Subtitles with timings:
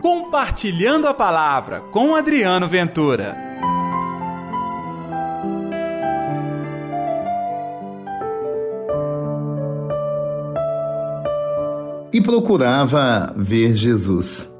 [0.00, 3.36] Compartilhando a Palavra com Adriano Ventura.
[12.12, 14.54] E procurava ver Jesus.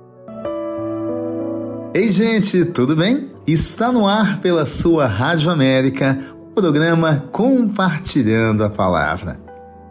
[1.94, 3.30] Ei, gente, tudo bem?
[3.46, 6.18] Está no ar pela sua Rádio América
[6.50, 9.40] o programa Compartilhando a Palavra.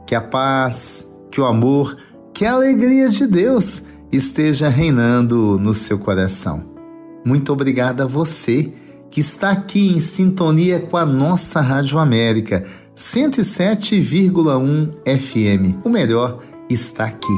[0.06, 1.96] Que a paz, que o amor,
[2.34, 6.64] que a alegria de Deus esteja reinando no seu coração.
[7.26, 8.72] Muito obrigada a você
[9.10, 12.64] que está aqui em sintonia com a nossa Rádio América
[12.96, 15.78] 107,1 FM.
[15.84, 16.40] O melhor
[16.70, 17.34] está aqui.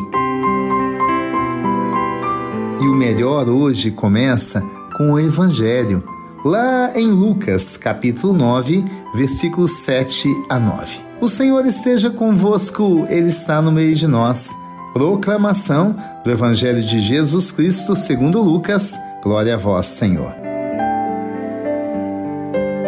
[2.82, 4.62] E o melhor hoje começa
[4.96, 6.04] com o Evangelho,
[6.46, 11.02] lá em Lucas, capítulo 9, versículos 7 a 9.
[11.22, 14.50] O Senhor esteja convosco, Ele está no meio de nós.
[14.94, 19.00] Proclamação do Evangelho de Jesus Cristo segundo Lucas.
[19.22, 20.34] Glória a vós, Senhor.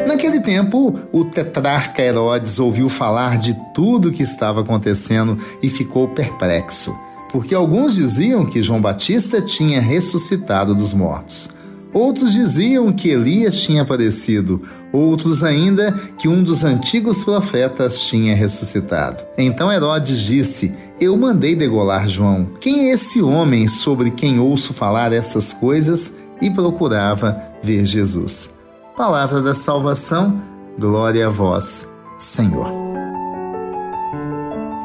[0.08, 6.08] Naquele tempo, o tetrarca Herodes ouviu falar de tudo o que estava acontecendo e ficou
[6.08, 6.92] perplexo,
[7.32, 11.52] porque alguns diziam que João Batista tinha ressuscitado dos mortos.
[11.94, 14.62] Outros diziam que Elias tinha aparecido,
[14.94, 19.24] outros ainda que um dos antigos profetas tinha ressuscitado.
[19.38, 22.50] Então Herodes disse: Eu mandei degolar João.
[22.62, 26.14] Quem é esse homem sobre quem ouço falar essas coisas?
[26.42, 28.56] E procurava ver Jesus.
[28.96, 30.42] Palavra da salvação,
[30.80, 32.68] glória a vós, Senhor.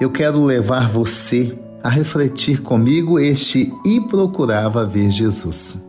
[0.01, 5.86] Eu quero levar você a refletir comigo este e procurava ver Jesus.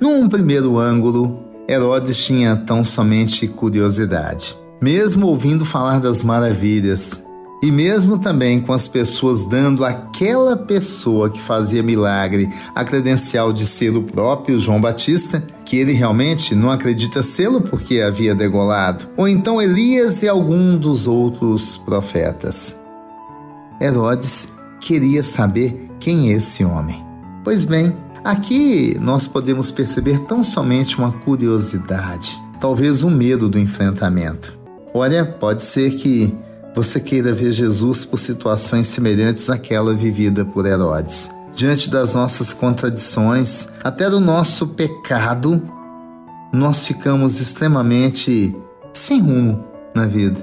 [0.00, 4.56] Num primeiro ângulo, Herodes tinha tão somente curiosidade.
[4.80, 7.22] Mesmo ouvindo falar das maravilhas,
[7.62, 13.66] e mesmo também com as pessoas dando àquela pessoa que fazia milagre a credencial de
[13.66, 19.28] ser o próprio João Batista, que ele realmente não acredita sê-lo porque havia degolado, ou
[19.28, 22.74] então Elias e algum dos outros profetas.
[23.78, 24.50] Herodes
[24.80, 27.04] queria saber quem é esse homem.
[27.44, 34.58] Pois bem, Aqui nós podemos perceber tão somente uma curiosidade, talvez um medo do enfrentamento.
[34.92, 36.34] Olha, pode ser que
[36.74, 41.30] você queira ver Jesus por situações semelhantes àquela vivida por Herodes.
[41.54, 45.62] Diante das nossas contradições, até do nosso pecado,
[46.52, 48.54] nós ficamos extremamente
[48.92, 49.64] sem rumo
[49.94, 50.40] na vida.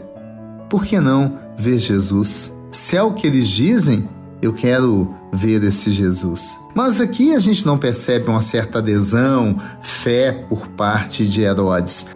[0.70, 2.58] Por que não ver Jesus?
[2.72, 4.08] Se é o que eles dizem,
[4.42, 6.60] eu quero ver esse Jesus.
[6.76, 12.16] Mas aqui a gente não percebe uma certa adesão, fé por parte de Herodes,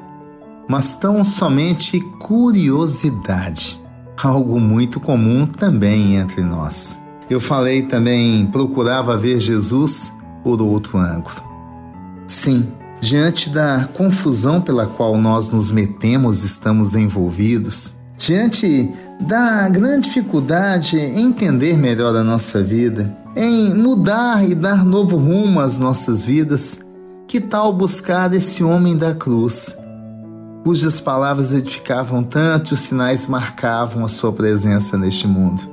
[0.67, 3.81] mas tão somente curiosidade,
[4.21, 7.01] algo muito comum também entre nós.
[7.29, 11.41] Eu falei também, procurava ver Jesus por outro ângulo.
[12.27, 12.67] Sim,
[12.99, 21.25] diante da confusão pela qual nós nos metemos, estamos envolvidos, diante da grande dificuldade em
[21.25, 26.79] entender melhor a nossa vida, em mudar e dar novo rumo às nossas vidas,
[27.27, 29.75] que tal buscar esse homem da cruz,
[30.63, 35.63] cujas palavras edificavam tanto e os sinais marcavam a sua presença neste mundo?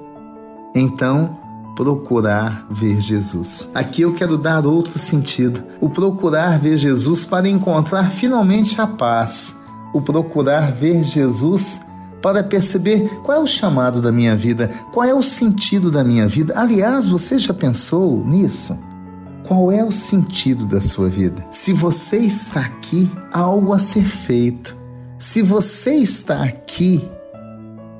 [0.74, 1.36] Então,
[1.76, 3.70] procurar ver Jesus.
[3.74, 9.54] Aqui eu quero dar outro sentido: o procurar ver Jesus para encontrar finalmente a paz,
[9.92, 11.86] o procurar ver Jesus
[12.22, 16.26] para perceber qual é o chamado da minha vida, qual é o sentido da minha
[16.26, 16.54] vida.
[16.56, 18.76] Aliás, você já pensou nisso?
[19.46, 21.44] Qual é o sentido da sua vida?
[21.50, 24.76] Se você está aqui, há algo a ser feito.
[25.18, 27.02] Se você está aqui,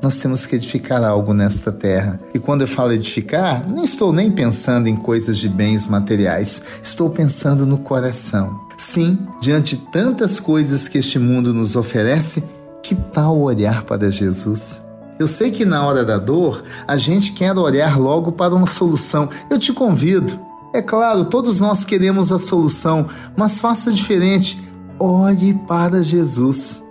[0.03, 2.21] nós temos que edificar algo nesta terra.
[2.35, 7.11] E quando eu falo edificar, não estou nem pensando em coisas de bens materiais, estou
[7.11, 8.61] pensando no coração.
[8.77, 12.45] Sim, diante de tantas coisas que este mundo nos oferece,
[12.83, 14.83] que tal olhar para Jesus?
[15.19, 19.29] Eu sei que na hora da dor a gente quer olhar logo para uma solução.
[19.51, 20.39] Eu te convido.
[20.73, 23.07] É claro, todos nós queremos a solução,
[23.37, 24.63] mas faça diferente.
[24.99, 26.85] Olhe para Jesus.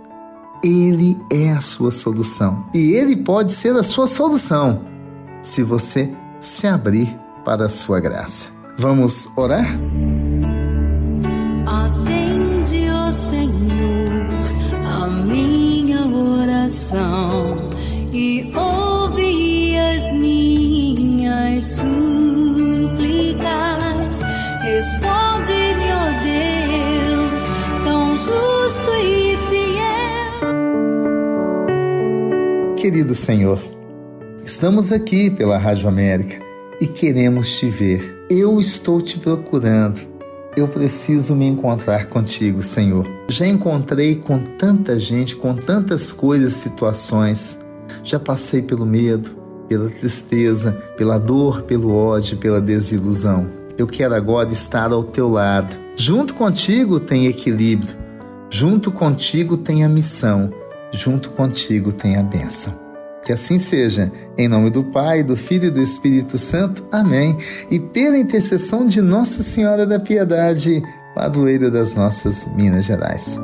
[0.62, 2.66] Ele é a sua solução.
[2.74, 4.82] E ele pode ser a sua solução
[5.42, 8.48] se você se abrir para a sua graça.
[8.78, 9.78] Vamos orar?
[32.88, 33.60] Querido Senhor,
[34.44, 36.40] estamos aqui pela Rádio América
[36.80, 38.24] e queremos te ver.
[38.30, 40.00] Eu estou te procurando.
[40.56, 43.06] eu preciso me encontrar contigo, Senhor.
[43.28, 47.60] Já encontrei com tanta gente, com tantas coisas, situações.
[48.02, 49.37] Já passei pelo medo,
[49.68, 53.48] pela tristeza, pela dor, pelo ódio, pela desilusão.
[53.76, 55.78] Eu quero agora estar ao teu lado.
[55.94, 57.96] Junto contigo tem equilíbrio.
[58.50, 60.52] Junto contigo tem a missão.
[60.90, 62.88] Junto contigo tem a bênção.
[63.24, 66.84] Que assim seja, em nome do Pai, do Filho e do Espírito Santo.
[66.90, 67.36] Amém.
[67.70, 70.82] E pela intercessão de Nossa Senhora da Piedade,
[71.14, 73.38] padroeira das nossas Minas Gerais.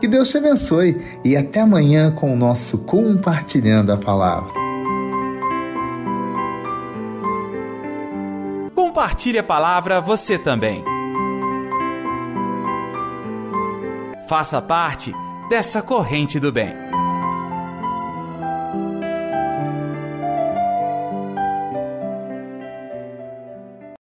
[0.00, 4.50] Que Deus te abençoe e até amanhã com o nosso Compartilhando a Palavra.
[8.74, 10.82] Compartilhe a palavra você também.
[14.26, 15.12] Faça parte
[15.50, 16.89] dessa corrente do bem.